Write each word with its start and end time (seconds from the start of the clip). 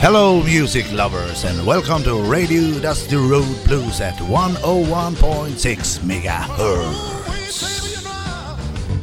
Hello, 0.00 0.42
music 0.42 0.90
lovers, 0.92 1.44
and 1.44 1.66
welcome 1.66 2.02
to 2.04 2.14
Radio 2.22 2.80
Dusty 2.80 3.16
Road 3.16 3.54
Blues 3.66 4.00
at 4.00 4.14
101.6 4.14 6.00
megahertz. 6.00 7.20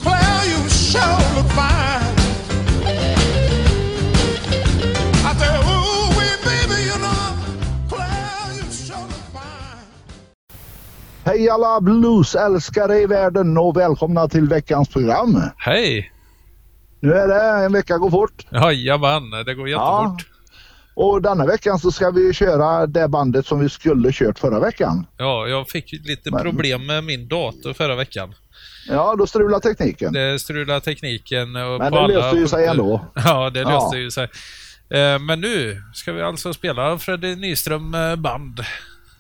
Claire, 0.02 0.45
you 0.49 0.70
sure 0.70 1.18
look 1.36 1.52
fine. 1.54 2.16
I 5.21 5.34
said, 5.38 5.59
ooh, 5.70 6.09
wee, 6.18 6.35
baby, 6.44 6.81
you 6.90 6.98
know, 6.98 7.38
Claire, 7.88 8.54
you 8.55 8.71
sure 8.71 8.98
look 8.98 9.26
fine. 9.32 9.85
Hej 11.26 11.49
alla 11.49 11.82
bluesälskare 11.82 12.98
i 12.98 13.05
världen 13.05 13.57
och 13.57 13.77
välkomna 13.77 14.27
till 14.27 14.49
veckans 14.49 14.90
program. 14.90 15.41
Hej! 15.57 16.12
Nu 16.99 17.13
är 17.13 17.27
det 17.27 17.66
en 17.66 17.73
vecka 17.73 17.98
går 17.98 18.09
fort. 18.09 18.45
Jajamän, 18.52 19.29
det 19.45 19.54
går 19.54 19.70
jättefort. 19.70 20.37
Och 20.99 21.21
denna 21.21 21.45
veckan 21.45 21.79
så 21.79 21.91
ska 21.91 22.11
vi 22.11 22.33
köra 22.33 22.87
det 22.87 23.07
bandet 23.07 23.45
som 23.45 23.59
vi 23.59 23.69
skulle 23.69 24.11
kört 24.11 24.39
förra 24.39 24.59
veckan. 24.59 25.05
Ja, 25.17 25.47
jag 25.47 25.70
fick 25.70 25.91
lite 25.91 26.31
Men- 26.31 26.41
problem 26.41 26.85
med 26.85 27.03
min 27.03 27.27
dator 27.27 27.73
förra 27.73 27.95
veckan. 27.95 28.33
Ja, 28.89 29.15
då 29.17 29.27
strulade 29.27 29.61
tekniken. 29.61 30.13
Det 30.13 30.39
strulade 30.39 30.81
tekniken 30.81 31.55
och 31.55 31.79
Men 31.79 31.91
det 31.91 31.99
alla 31.99 32.07
löste 32.07 32.37
ju 32.37 32.47
sig 32.47 32.65
ändå. 32.65 33.05
Ja, 33.15 33.49
det 33.49 33.63
löste 33.63 33.95
Ja. 33.97 34.01
ju 34.01 34.11
sig. 34.11 34.23
Eh, 34.89 35.20
Men 35.20 35.41
nu 35.41 35.81
ska 35.93 36.13
vi 36.13 36.21
alltså 36.21 36.53
spela 36.53 36.98
Freddie 36.98 37.35
Nyström 37.35 37.93
eh, 37.93 38.15
band. 38.15 38.59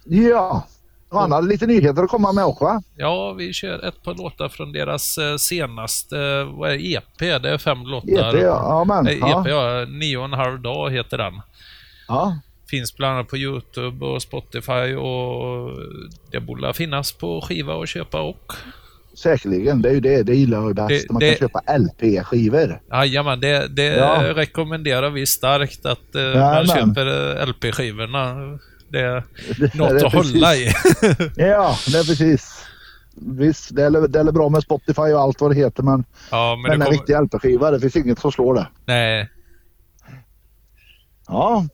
Ja, 0.03 0.67
och 1.09 1.19
han 1.19 1.31
hade 1.31 1.47
lite 1.47 1.67
nyheter 1.67 2.03
att 2.03 2.09
komma 2.09 2.31
med 2.31 2.45
också 2.45 2.63
va? 2.65 2.81
Ja, 2.95 3.33
vi 3.33 3.53
kör 3.53 3.85
ett 3.87 4.03
par 4.03 4.15
låtar 4.15 4.49
från 4.49 4.71
deras 4.71 5.17
eh, 5.17 5.35
senaste, 5.37 6.19
eh, 6.19 6.43
vad 6.57 6.71
är 6.71 6.95
EP? 6.95 7.19
Det 7.19 7.49
är 7.49 7.57
fem 7.57 7.83
låtar. 7.83 8.35
EP, 8.35 8.41
ja, 8.41 8.41
ja, 8.41 8.83
men, 8.87 9.03
Nej, 9.03 9.17
ja. 9.21 9.41
EP, 9.41 9.47
ja. 9.47 9.85
Nio 9.85 10.17
och 10.17 10.25
en 10.25 10.33
halv 10.33 10.59
dag 10.61 10.91
heter 10.91 11.17
den. 11.17 11.33
Ja, 12.07 12.39
Finns 12.69 12.95
bland 12.97 13.13
annat 13.15 13.27
på 13.27 13.37
Youtube 13.37 14.05
och 14.05 14.21
Spotify 14.21 14.95
och 14.95 15.71
det 16.31 16.39
borde 16.39 16.73
finnas 16.73 17.11
på 17.11 17.41
skiva 17.41 17.73
och 17.73 17.87
köpa 17.87 18.21
och. 18.21 18.53
säkerligen. 19.17 19.81
Det 19.81 19.89
är 19.89 19.93
ju 19.93 19.99
det. 19.99 20.23
Det 20.23 20.35
gillar 20.35 20.57
jag 20.61 20.75
bäst. 20.75 20.89
Det- 20.89 21.13
man 21.13 21.19
det- 21.19 21.29
kan 21.29 21.37
köpa 21.49 21.59
LP-skivor. 21.77 22.79
Jajamän, 22.91 23.39
det, 23.39 23.67
det 23.67 23.83
Ja. 23.83 24.23
rekommenderar 24.35 25.09
vi 25.09 25.25
starkt 25.25 25.85
att 25.85 26.15
eh, 26.15 26.33
man 26.35 26.67
köper 26.67 27.37
eh, 27.41 27.47
LP-skivorna. 27.47 28.35
Det 28.89 28.99
är 28.99 29.23
Det 29.59 29.75
något 29.75 29.91
är 29.91 30.05
att 30.05 30.13
hålla 30.13 30.55
i. 30.55 30.65
Ja, 31.35 31.77
det 31.87 31.97
är 31.97 32.03
precis. 32.03 32.65
Visst, 33.15 33.75
det 33.75 33.83
är, 33.83 34.07
det 34.07 34.19
är 34.19 34.31
bra 34.31 34.49
med 34.49 34.63
Spotify 34.63 35.01
och 35.01 35.21
allt 35.21 35.41
vad 35.41 35.51
det 35.51 35.55
heter 35.55 35.83
men, 35.83 36.05
ja, 36.31 36.55
men 36.55 36.61
men 36.61 36.79
det 36.79 36.85
en 36.85 36.91
kommer... 36.91 36.97
riktig 36.97 37.21
LP-skiva, 37.21 37.71
det 37.71 37.79
finns 37.79 37.95
inget 37.95 38.19
som 38.19 38.31
slår 38.31 38.53
det. 38.53 38.67
Nej, 38.85 39.29
Ja, 41.27 41.65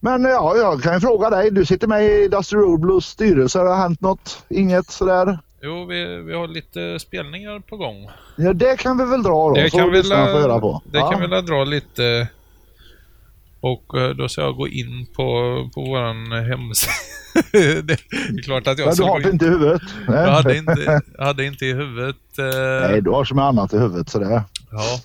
men 0.00 0.24
ja, 0.24 0.56
jag 0.56 0.82
kan 0.82 0.94
ju 0.94 1.00
fråga 1.00 1.30
dig. 1.30 1.50
Du 1.50 1.64
sitter 1.64 1.86
med 1.88 2.04
i 2.04 2.28
Dusty 2.28 2.56
Road 2.56 2.80
Blues 2.80 3.06
styrelse. 3.06 3.58
Har 3.58 3.66
det 3.66 3.74
hänt 3.74 4.00
något? 4.00 4.44
Inget 4.48 4.90
sådär? 4.90 5.38
jo, 5.62 5.84
vi, 5.84 6.16
vi 6.16 6.34
har 6.34 6.48
lite 6.48 6.98
spelningar 6.98 7.60
på 7.60 7.76
gång. 7.76 8.10
Ja, 8.36 8.52
det 8.52 8.76
kan 8.76 8.98
vi 8.98 9.04
väl 9.04 9.22
dra 9.22 9.48
då. 9.48 9.54
Det 9.54 9.70
så 9.70 9.78
kan 9.78 9.90
vi 9.90 10.14
höra 10.14 10.60
på. 10.60 10.82
det 10.84 10.98
ja. 10.98 11.10
kan 11.10 11.20
vi 11.20 11.26
la 11.26 11.40
dra 11.40 11.64
lite. 11.64 12.28
Och 13.62 13.98
eh, 14.00 14.10
då 14.10 14.28
ska 14.28 14.40
jag 14.40 14.56
gå 14.56 14.68
in 14.68 15.06
på, 15.06 15.22
på 15.74 15.80
våran 15.84 16.32
hemsida. 16.32 16.92
det 17.82 17.92
är 17.92 18.42
klart 18.42 18.66
att 18.66 18.78
jag 18.78 18.86
Men 18.86 18.96
du 18.96 19.02
det 19.20 19.28
in. 19.28 19.32
inte 19.34 19.44
i 19.44 19.48
huvudet? 19.48 19.82
Nej. 20.08 20.18
Jag 20.24 20.30
hade 20.32 20.56
inte, 20.56 21.00
hade 21.18 21.44
inte 21.44 21.66
i 21.66 21.72
huvudet. 21.72 22.38
eh, 22.38 22.90
Nej, 22.90 23.00
du 23.02 23.10
har 23.10 23.24
mycket 23.24 23.42
annat 23.44 23.72
i 23.72 23.78
huvudet 23.78 24.08
sådär. 24.08 24.42
Ja, 24.70 25.00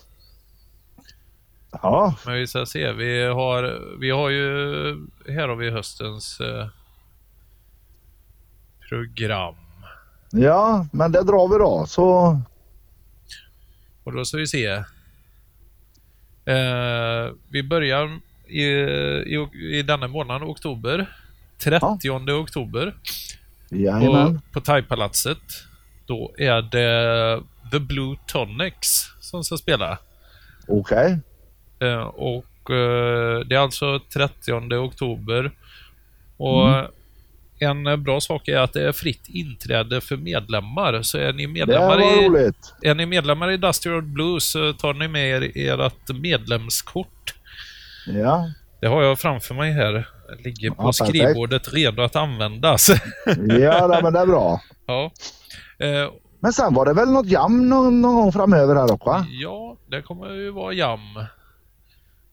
Ja, 1.82 2.14
men 2.26 2.34
vi 2.34 2.46
ska 2.46 2.66
se. 2.66 2.92
Vi 2.92 3.22
har, 3.24 3.80
vi 4.00 4.10
har 4.10 4.28
ju, 4.28 4.46
här 5.28 5.48
har 5.48 5.56
vi 5.56 5.70
höstens 5.70 6.40
eh, 6.40 6.66
program. 8.88 9.54
ja, 10.30 10.86
men 10.92 11.12
det 11.12 11.22
drar 11.22 11.48
vi 11.52 11.58
då. 11.58 11.86
Så 11.86 12.40
Och 14.04 14.12
då 14.12 14.24
ska 14.24 14.36
vi 14.36 14.46
se. 14.46 14.66
Eh, 16.44 17.32
vi 17.50 17.62
börjar 17.62 18.20
i, 18.48 18.62
i, 19.26 19.48
i 19.78 19.82
denna 19.82 20.08
månad, 20.08 20.42
oktober. 20.42 21.06
30 21.58 22.30
oktober. 22.30 22.94
jajamän. 23.70 24.36
Och 24.36 24.52
på 24.52 24.60
Thaipalatset. 24.60 25.38
Då 26.06 26.32
är 26.38 26.62
det 26.62 27.42
The 27.72 27.78
Blue 27.78 28.16
Tonics 28.26 29.10
som 29.20 29.44
ska 29.44 29.56
spela. 29.56 29.98
Okej. 30.68 31.18
Eh, 31.80 32.00
och 32.02 32.70
eh, 32.70 33.40
det 33.40 33.54
är 33.54 33.58
alltså 33.58 34.00
30 34.12 34.74
oktober. 34.76 35.50
Och 36.36 36.68
Mm. 36.68 37.86
en 37.86 38.02
bra 38.02 38.20
sak 38.20 38.48
är 38.48 38.58
att 38.58 38.72
det 38.72 38.88
är 38.88 38.92
fritt 38.92 39.28
inträde 39.28 40.00
för 40.00 40.16
medlemmar. 40.16 41.02
Så 41.02 41.18
är 41.18 41.32
ni 41.32 41.46
medlemmar, 41.46 42.00
i, 42.00 42.28
roligt. 42.28 42.74
är 42.82 42.94
ni 42.94 43.06
medlemmar 43.06 43.50
i 43.50 43.56
Dusty 43.56 43.90
Road 43.90 44.04
Blues 44.04 44.50
så 44.50 44.72
tar 44.72 44.94
ni 44.94 45.08
med 45.08 45.28
er 45.28 45.52
ert 45.80 46.08
medlemskort. 46.20 47.34
Ja, 48.08 48.50
Det 48.80 48.86
har 48.86 49.02
jag 49.02 49.18
framför 49.18 49.54
mig 49.54 49.72
här. 49.72 49.92
Det 50.28 50.44
ligger 50.44 50.70
på 50.70 50.76
Ja, 50.78 50.86
perfekt. 50.86 51.08
skrivbordet 51.08 51.72
redo 51.72 52.02
att 52.02 52.16
användas. 52.16 52.88
ja 53.60 54.00
men 54.02 54.12
det 54.12 54.18
är 54.20 54.26
bra. 54.26 54.60
ja. 54.86 55.10
Eh, 55.78 56.10
Men 56.40 56.52
sen 56.52 56.74
var 56.74 56.86
det 56.86 56.92
väl 56.94 57.10
något 57.10 57.26
jam 57.26 57.68
någon, 57.68 58.00
någon 58.00 58.14
gång 58.14 58.32
framöver 58.32 58.74
här 58.74 58.92
också? 58.92 59.10
va? 59.10 59.26
Ja, 59.28 59.76
det 59.90 60.02
kommer 60.02 60.30
ju 60.30 60.50
vara 60.50 60.72
jam. 60.72 61.00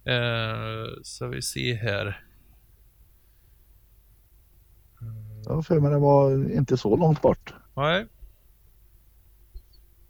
Eh, 0.06 0.86
så 1.04 1.28
vi 1.28 1.42
ser 1.42 1.76
här. 1.76 2.22
Jag 5.46 5.66
för 5.66 5.80
mig 5.80 5.92
det 5.92 5.98
var 6.00 6.52
inte 6.52 6.78
så 6.78 6.96
långt 6.98 7.22
bort. 7.22 7.54
Nej. 7.76 8.06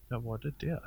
Ja, 0.10 0.20
var 0.20 0.38
det 0.38 0.52
det? 0.60 0.82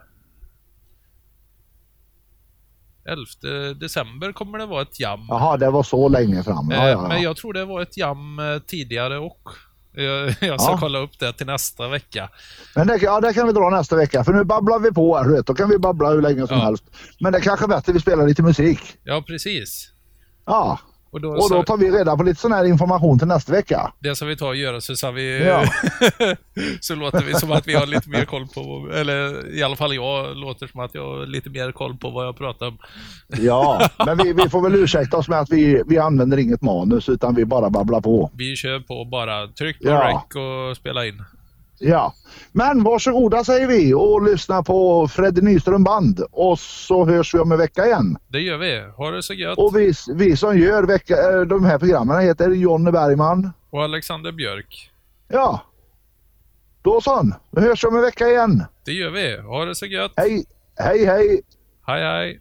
11 3.05 3.75
december 3.81 4.33
kommer 4.33 4.59
det 4.59 4.67
vara 4.67 4.83
ett 4.83 5.01
jam. 5.01 5.21
Jaha, 5.29 5.57
det 5.57 5.71
var 5.71 5.83
så 5.83 6.09
länge 6.09 6.43
fram. 6.43 6.71
Ja, 6.71 6.77
Eh, 6.85 6.89
ja, 6.89 7.03
Men 7.09 7.17
ja. 7.17 7.23
jag 7.23 7.37
tror 7.37 7.53
det 7.53 7.65
var 7.65 7.83
ett 7.83 7.97
jam 7.97 8.39
eh, 8.39 8.59
tidigare 8.59 9.19
och. 9.19 9.49
Jag, 9.93 10.35
jag 10.41 10.61
ska 10.61 10.79
kolla 10.79 10.99
upp 10.99 11.19
det 11.19 11.33
till 11.33 11.47
nästa 11.47 11.89
vecka. 11.89 12.29
Men 12.75 12.87
det, 12.87 12.97
ja, 12.97 13.21
det 13.21 13.33
kan 13.33 13.47
vi 13.47 13.53
dra 13.53 13.71
nästa 13.71 13.97
vecka 13.97 14.25
för 14.25 14.33
nu 14.33 14.45
babblar 14.45 14.79
vi 14.79 14.93
på 14.93 15.17
här. 15.17 15.43
Då 15.47 15.55
kan 15.55 15.69
vi 15.69 15.79
babbla 15.79 16.11
hur 16.11 16.23
länge 16.23 16.47
som 16.47 16.61
helst. 16.61 16.85
Men 17.21 17.33
det 17.33 17.39
är 17.39 17.43
kanske 17.43 17.65
är 17.65 17.69
bättre 17.69 17.93
vi 17.93 18.01
spelar 18.01 18.27
lite 18.27 18.43
musik. 18.43 18.81
Ja, 19.05 19.23
precis. 19.27 19.91
Ja, 20.47 20.79
Och 21.11 21.21
då, 21.21 21.29
och 21.31 21.51
då 21.51 21.63
tar 21.63 21.77
vi 21.77 21.91
reda 21.91 22.17
på 22.17 22.23
lite 22.23 22.41
sån 22.41 22.53
här 22.53 22.65
information 22.65 23.19
till 23.19 23.29
nästa 23.29 23.53
vecka. 23.53 23.93
det 24.01 24.17
ska 24.17 24.25
vi 24.25 24.37
ta 24.37 24.47
och 24.47 24.57
göra 24.57 24.81
så, 24.81 24.97
så, 24.97 25.11
vi, 25.11 25.45
Ja. 25.47 25.65
så 26.81 26.95
låter 26.95 27.25
vi 27.25 27.35
som 27.35 27.53
att 27.53 27.67
vi 27.69 27.75
har 27.75 27.87
lite 27.87 28.09
mer 28.09 28.25
koll 28.25 28.47
på, 28.47 28.91
eller 28.95 29.49
i 29.57 29.63
alla 29.63 29.77
fall 29.77 29.95
jag 29.95 30.37
låter 30.37 30.67
som 30.67 30.81
att 30.81 30.95
jag 30.95 31.03
har 31.19 31.27
lite 31.27 31.51
mer 31.51 31.73
koll 31.73 31.97
på 31.97 32.11
vad 32.11 32.27
jag 32.27 32.39
pratar 32.39 32.67
om. 32.67 32.79
Ja, 33.29 33.89
men 34.07 34.17
vi, 34.19 34.33
vi 34.33 34.49
får 34.49 34.63
väl 34.63 34.75
ursäkta 34.75 35.17
oss 35.17 35.29
med 35.29 35.41
att 35.41 35.51
vi, 35.51 35.83
vi 35.87 35.99
använder 35.99 36.37
inget 36.37 36.63
manus 36.63 37.09
utan 37.09 37.35
vi 37.35 37.45
bara 37.45 37.71
babblar 37.71 38.01
på. 38.01 38.31
Vi 38.35 38.57
kör 38.57 38.81
på 38.81 39.05
bara. 39.05 39.47
Tryck 39.49 39.79
på 39.83 39.89
Ja. 39.89 40.09
rec 40.31 40.37
och 40.71 40.77
spela 40.77 41.07
in. 41.07 41.25
Ja, 41.79 42.15
men 42.53 42.83
varsågoda 42.83 43.45
säger 43.45 43.67
vi 43.67 43.95
och 43.95 44.23
lyssna 44.23 44.63
på 44.63 45.09
Freddy 45.09 45.41
Nyström 45.41 45.85
Band 45.85 46.21
och 46.31 46.59
så 46.59 47.05
hörs 47.05 47.35
vi 47.35 47.39
om 47.39 47.53
en 47.53 47.59
vecka 47.59 47.87
igen. 47.87 48.19
Det 48.29 48.41
gör 48.41 48.57
vi. 48.57 48.81
Ha 48.97 49.11
det 49.11 49.23
så 49.23 49.35
gött. 49.35 49.59
Och 49.59 49.77
vi, 49.77 49.93
vi 50.15 50.37
som 50.37 50.59
gör 50.59 50.83
vecka, 50.83 51.15
äh, 51.33 51.41
de 51.41 51.65
här 51.65 51.79
programmen 51.79 52.21
heter 52.21 52.51
Jonny 52.51 52.91
Bergman. 52.91 53.51
Och 53.71 53.83
Alexander 53.83 54.33
Björk. 54.33 54.91
Ja, 55.29 55.61
då 56.83 57.01
så. 57.01 57.33
Då 57.51 57.61
hörs 57.61 57.85
vi 57.85 57.89
om 57.89 57.97
en 57.97 58.03
vecka 58.03 58.29
igen. 58.29 58.65
Det 58.85 58.93
gör 58.93 59.11
vi. 59.11 59.37
Ha 59.37 59.65
det 59.65 59.75
så 59.75 59.87
gött. 59.87 60.13
Hej, 60.17 60.45
hej, 60.77 61.05
hej. 61.05 61.43
Hej, 61.87 62.03
hej. 62.03 62.41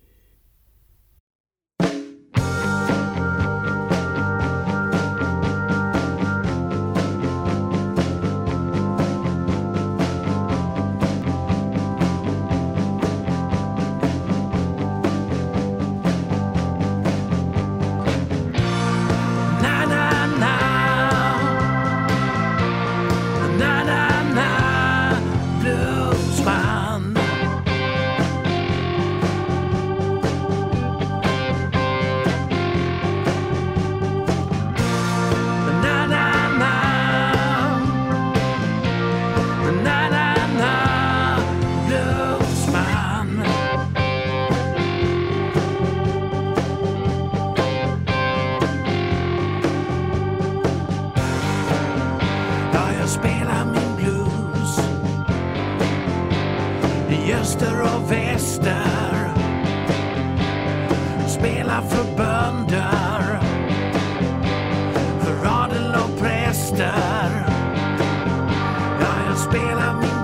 Ja, 69.53 69.57
jag 69.69 70.16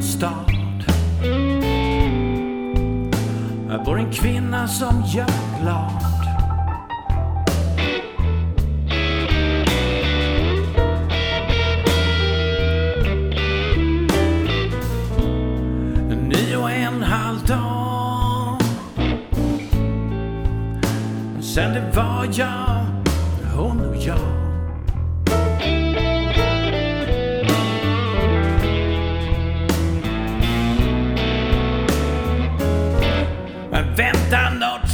annan 0.00 0.02
stad. 0.02 0.50
Här 3.68 3.84
bor 3.84 3.98
en 3.98 4.12
kvinna 4.12 4.68
som 4.68 5.04
gör 5.06 5.24
mig 5.24 5.62
glad. 5.62 5.90
Nio 16.28 16.56
och 16.56 16.70
en 16.70 17.02
halv 17.02 17.46
dag 17.46 18.60
Sen 21.40 21.74
det 21.74 21.96
var 21.96 22.28
jag, 22.32 22.79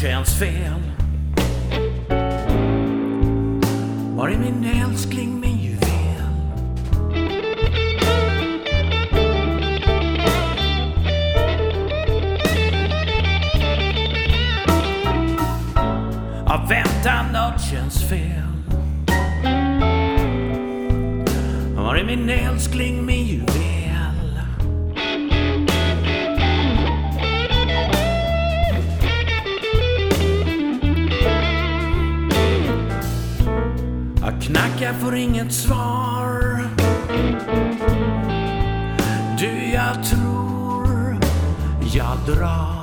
känns 0.06 0.38
fel 0.38 0.82
Var 4.16 4.28
är 4.28 4.38
min 4.38 4.64
älskling, 4.64 5.40
min 5.40 5.58
juvel? 5.58 6.22
Ja, 16.46 16.66
vänta, 16.68 17.22
nåt 17.32 17.60
känns 17.60 18.08
fel. 18.08 18.42
Var 21.76 21.96
är 21.96 22.04
min 22.04 22.28
älskling, 22.30 23.06
min 23.06 23.26
juvel? 23.26 23.75
Jag 34.80 35.00
får 35.00 35.16
inget 35.16 35.52
svar. 35.52 36.68
Du, 39.38 39.70
jag 39.72 40.04
tror 40.04 41.18
jag 41.94 42.18
drar. 42.26 42.75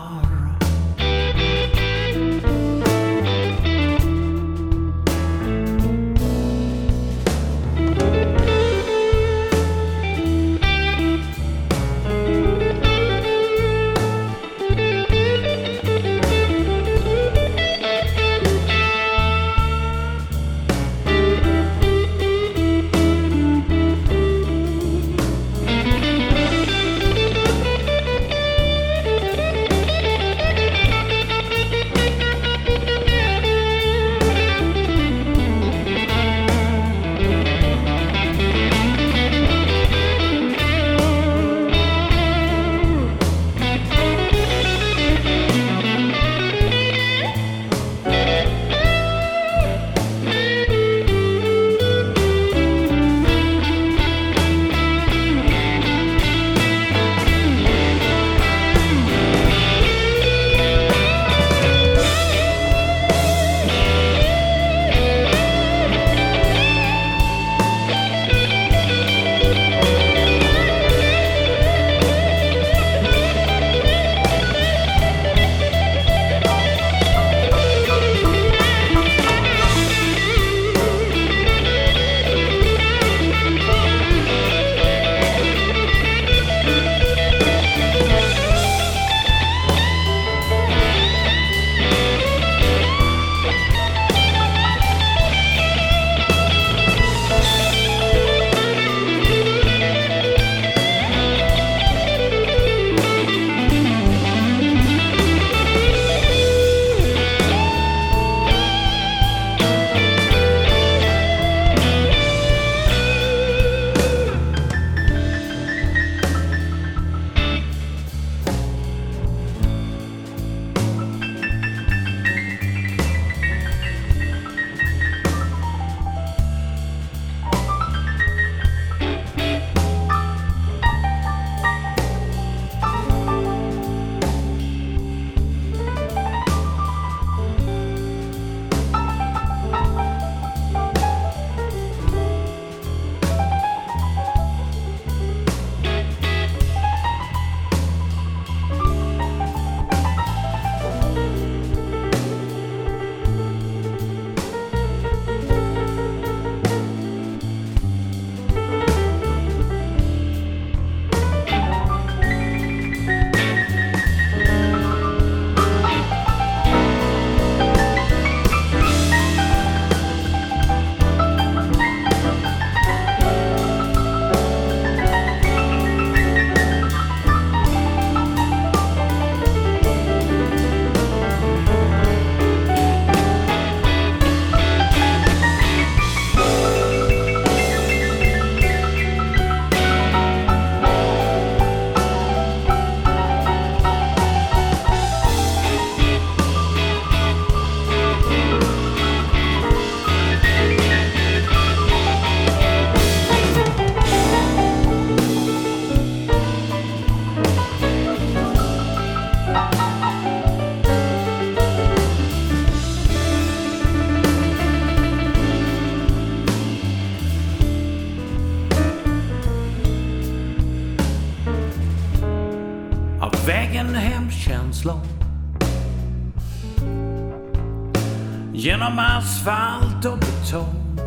Asfalt 229.44 230.06
och 230.06 230.18
betong. 230.18 231.00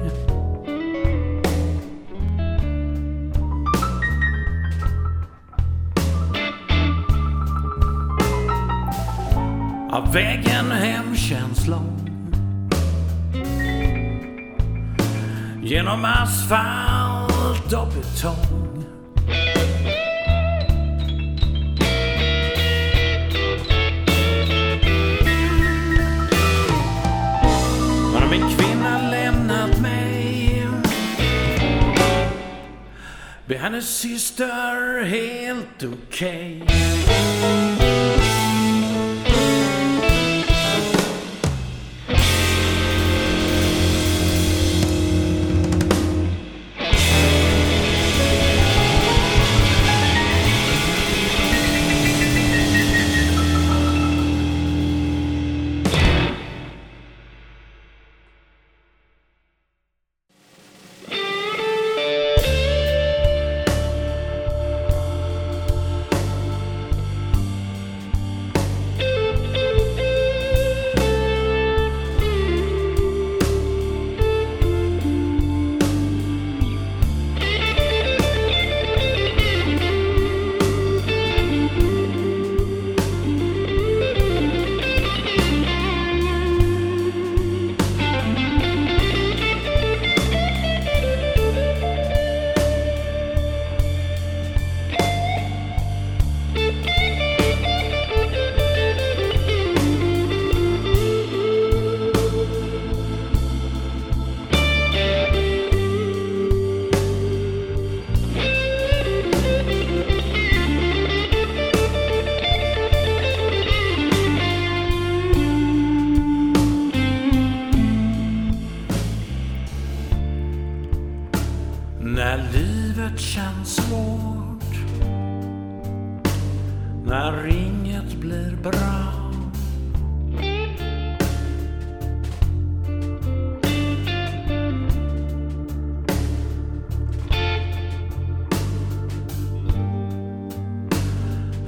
Av 9.92 10.12
vägen 10.12 10.70
hem 10.70 11.16
känns 11.16 11.66
lång. 11.66 12.10
Genom 15.62 16.04
asfalt 16.04 17.72
och 17.72 17.88
betong. 17.88 18.65
Blir 33.46 33.58
hennes 33.58 33.86
syster 33.98 35.04
helt 35.04 35.84
okej 35.84 36.62
Okay. 36.62 37.95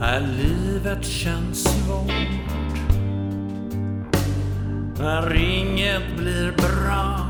När 0.01 0.21
livet 0.21 1.05
känns 1.05 1.65
svårt. 1.65 2.13
När 4.99 5.35
inget 5.35 6.17
blir 6.17 6.53
bra. 6.53 7.25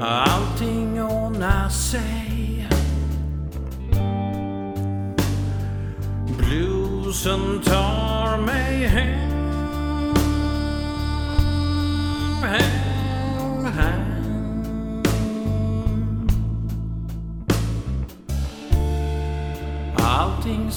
Allting 0.00 1.02
ordnar 1.02 1.68
sig. 1.68 2.68
Bluesen 6.38 7.60
tar 7.64 8.38
mig 8.38 8.86
hem. 8.86 9.33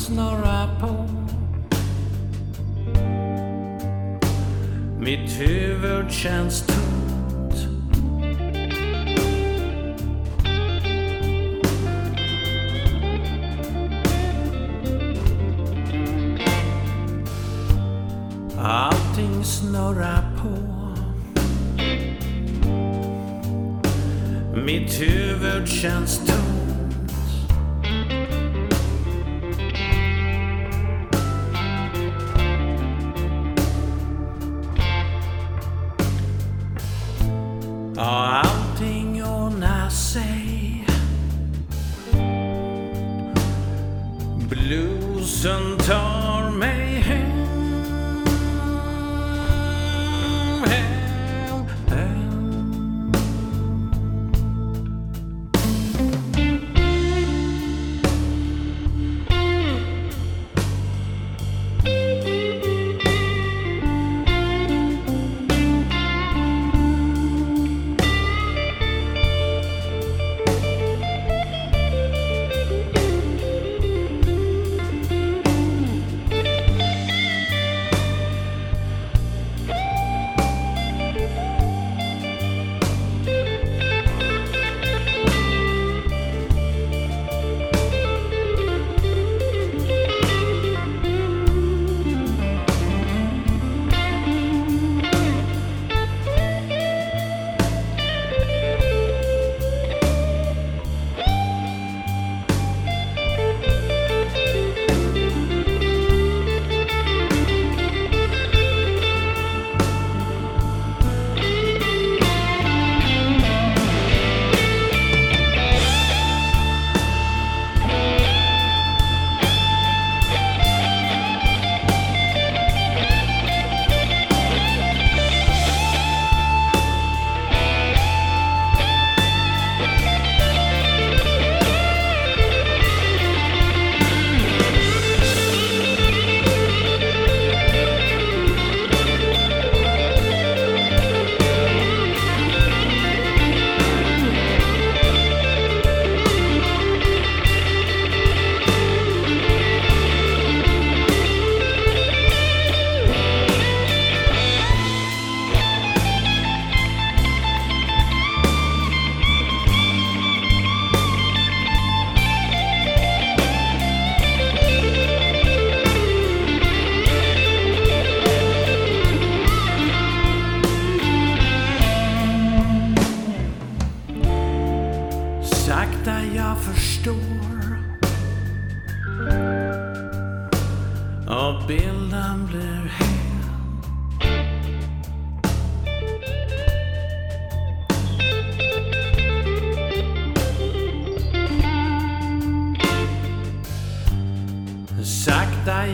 Snurrar 0.07 0.79
på 0.79 1.05
Mitt 4.99 5.39
huvud 5.39 6.11
känns 6.11 6.67
tomt 6.67 6.77
Allting 18.59 19.43
snurrar 19.43 20.23
på. 20.37 20.49
Mitt 24.65 25.01
huvud 25.01 25.67
känns 25.67 26.17
tomt 26.17 26.56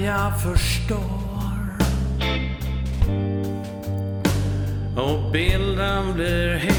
jag 0.01 0.41
förstår. 0.41 1.23
Och 4.97 5.31
bilden 5.31 6.13
blir 6.13 6.55
hel. 6.55 6.73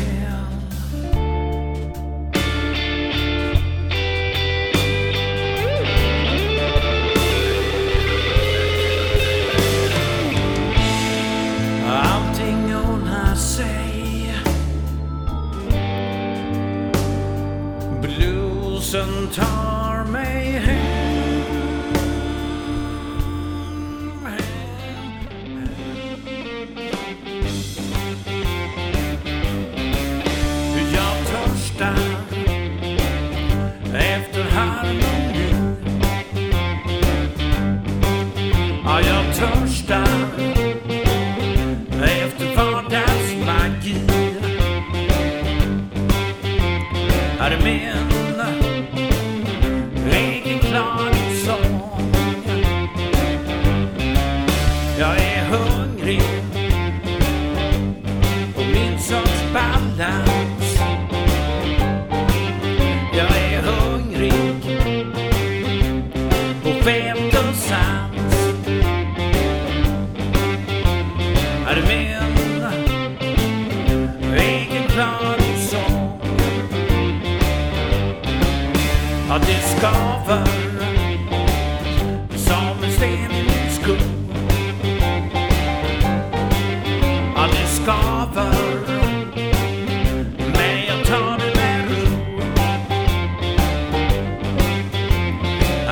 Allting 11.88 12.76
ordnar 12.76 13.34
sig. 13.34 14.34
Bluesen 18.02 19.28
tar 19.34 19.73
touchdown. 39.34 40.63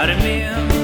I 0.03 0.07
remember 0.07 0.82